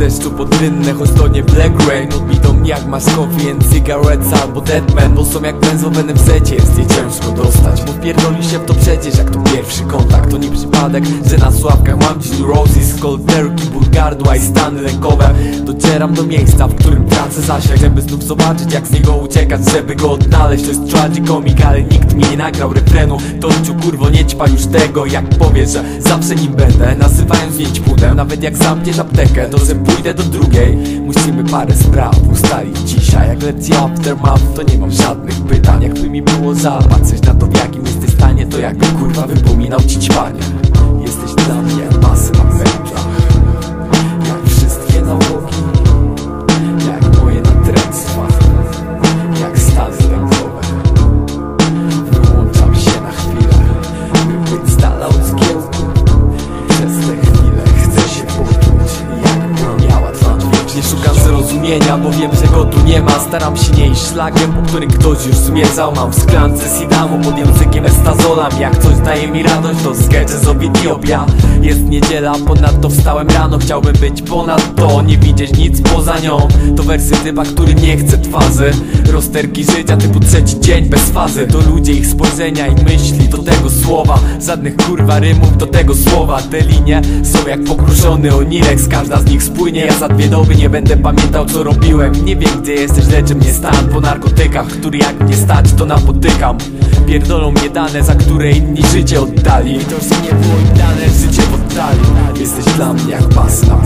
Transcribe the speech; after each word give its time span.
deszczu 0.00 0.30
pod 0.30 0.60
choć 0.98 1.10
to 1.10 1.28
nie 1.28 1.42
Black 1.42 1.88
Rain 1.88 2.08
Mnie 2.60 2.70
jak 2.70 2.90
coffee 3.16 3.50
and 3.50 3.72
cigarettes 3.72 4.42
albo 4.42 4.60
Deadman 4.60 5.14
Bo 5.14 5.24
są 5.24 5.42
jak 5.42 5.60
benzowe 5.60 6.02
w 6.02 6.20
secie, 6.20 6.54
jest 6.54 6.78
je 6.78 6.86
ciężko 6.86 7.32
dostać. 7.32 7.82
Bo 7.82 7.92
wpierdoli 7.92 8.44
się 8.44 8.58
w 8.58 8.64
to 8.64 8.74
przecież 8.74 9.18
jak 9.18 9.30
to 9.30 9.38
pierwszy 9.38 9.82
kontakt. 9.82 10.30
To 10.30 10.38
nie 10.38 10.50
przypadek, 10.50 11.04
że 11.26 11.38
na 11.38 11.52
sławkach 11.52 11.98
mam 11.98 12.20
dziś 12.20 12.38
neurosis 12.38 13.00
Cold 13.00 13.26
turkey, 13.26 13.66
ból 13.72 13.82
gardła 13.92 14.36
i 14.36 14.40
stany 14.40 14.82
lękowe 14.82 15.34
Docieram 15.64 16.14
do 16.14 16.22
miejsca, 16.22 16.68
w 16.68 16.74
którym 16.74 17.06
tracę 17.06 17.40
zasięg 17.40 17.80
Żeby 17.80 18.02
znów 18.02 18.24
zobaczyć 18.24 18.72
jak 18.72 18.86
z 18.86 18.90
niego 18.90 19.16
uciekać, 19.16 19.60
żeby 19.70 19.96
go 19.96 20.10
odnaleźć. 20.12 20.64
To 20.64 20.70
jest 20.70 20.90
tragic 20.90 21.28
comic, 21.28 21.64
ale 21.64 21.82
nikt 21.82 22.14
mi 22.14 22.24
nie 22.30 22.36
nagrał 22.36 22.72
refrenu. 22.72 23.18
To 23.40 23.48
ciu 23.64 23.74
kurwo 23.74 24.10
nie 24.10 24.24
ćpa 24.24 24.48
już 24.48 24.66
tego, 24.66 25.06
jak 25.06 25.28
powiesz, 25.28 25.70
że 25.70 25.84
zawsze 25.98 26.34
nim 26.34 26.52
będę 26.52 26.96
Nazywając 26.98 27.58
nie 27.58 27.66
ćpunem, 27.66 28.16
nawet 28.16 28.42
jak 28.42 28.56
zamkniesz 28.56 28.98
aptekę 28.98 29.48
To 29.48 29.58
że 29.58 29.74
pójdę 29.74 30.14
do 30.14 30.22
drugiej 30.22 30.76
Musimy 31.00 31.44
parę 31.44 31.76
spraw 31.76 32.14
ustalić 32.32 32.49
dzisiaj 32.84 33.28
Jak 33.28 33.42
lekcja 33.42 33.84
aftermath, 33.84 34.54
to 34.54 34.62
nie 34.62 34.78
mam 34.78 34.90
żadnych 34.90 35.40
pytań. 35.40 35.82
Jakby 35.82 36.10
mi 36.10 36.22
było 36.22 36.54
zapatrzeć 36.54 37.22
na 37.22 37.34
to 37.34 37.46
w 37.46 37.56
jakim 37.56 37.86
jesteś 37.86 38.10
stanie 38.10 38.46
To 38.46 38.58
jakby 38.58 38.86
kurwa 38.86 39.26
wypominał 39.26 39.80
ci 39.80 39.98
ćpanie. 39.98 40.40
Jesteś 41.02 41.44
dla 41.46 41.62
mnie 41.62 41.84
masy 42.02 42.32
na 42.32 42.44
węglach 42.44 42.79
bo 61.78 62.10
wiem, 62.10 62.30
że 62.34 62.52
go 62.52 62.64
tu 62.64 62.82
nie 62.86 63.02
ma. 63.02 63.10
Staram 63.10 63.56
się 63.56 63.72
nie 63.72 63.86
iść 63.86 64.02
szlakiem, 64.02 64.52
po 64.52 64.62
którym 64.62 64.90
ktoś 64.90 65.26
już 65.26 65.36
zmierzał. 65.36 65.92
Mam 65.94 66.12
w 66.12 66.18
szklance 66.18 66.80
sidamu 66.80 67.24
pod 67.24 67.38
językiem 67.38 67.86
estazolam. 67.86 68.52
Jak 68.60 68.78
coś 68.78 68.96
daje 68.96 69.28
mi 69.28 69.42
radość, 69.42 69.82
to 69.84 69.94
skecze 69.94 70.38
z 70.38 70.48
Etiopia. 70.48 71.26
Jest 71.62 71.82
niedziela, 71.82 72.32
ponadto 72.46 72.88
wstałem 72.88 73.28
rano. 73.28 73.58
Chciałbym 73.58 73.92
być 73.92 74.22
ponad 74.22 74.74
to, 74.74 75.02
nie 75.02 75.18
widzieć 75.18 75.56
nic 75.58 75.80
poza 75.80 76.18
nią. 76.18 76.48
To 76.76 76.82
wersy 76.82 77.16
typa, 77.24 77.44
który 77.44 77.74
nie 77.74 77.96
chce 77.96 78.18
twarzy. 78.18 78.70
Rozterki 79.12 79.64
życia 79.64 79.96
typu 79.96 80.20
trzeci 80.20 80.60
dzień 80.60 80.84
bez 80.84 81.10
fazy. 81.10 81.46
To 81.46 81.58
ludzie, 81.70 81.92
ich 81.92 82.06
spojrzenia 82.06 82.66
i 82.66 82.74
myśli 82.74 83.28
do 83.28 83.38
tego 83.38 83.70
słowa. 83.70 84.18
Żadnych 84.46 84.76
kurwa 84.76 85.18
rymów 85.18 85.56
do 85.56 85.66
tego 85.66 85.94
słowa. 85.94 86.42
Te 86.42 86.60
linie 86.60 87.02
są 87.22 87.48
jak 87.48 87.64
pokruszony 87.64 88.34
onirex 88.34 88.88
Każda 88.88 89.20
z 89.20 89.24
nich 89.24 89.42
spłynie, 89.42 89.80
ja 89.80 89.92
za 89.92 90.08
dwie 90.08 90.28
doby 90.28 90.56
nie 90.56 90.70
będę 90.70 90.96
pamiętał 90.96 91.46
co 91.46 91.59
robiłem. 91.64 92.24
Nie 92.24 92.36
wiem 92.36 92.62
gdzie 92.62 92.74
jesteś, 92.74 93.08
leczy 93.08 93.34
mnie 93.34 93.52
stan. 93.52 93.88
Po 93.92 94.00
narkotykach 94.00 94.66
Który 94.66 94.98
jak 94.98 95.20
mnie 95.20 95.36
stać 95.36 95.72
to 95.72 95.86
napotykam. 95.86 96.58
Pierdolą 97.06 97.50
mnie 97.50 97.70
dane, 97.70 98.02
za 98.02 98.14
które 98.14 98.50
inni 98.50 98.82
życie 98.92 99.20
oddali. 99.20 99.78
To, 99.78 99.90
że 99.90 100.22
nie 100.22 100.32
było 100.32 100.54
im 100.60 100.78
dane, 100.78 101.08
życie 101.08 101.42
w 101.42 101.54
oddali. 101.54 102.00
Jesteś 102.40 102.64
dla 102.64 102.92
mnie 102.92 103.10
jak 103.12 103.28
pas 103.28 103.62
na 103.62 103.76